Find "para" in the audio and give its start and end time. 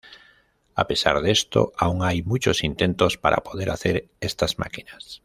3.19-3.43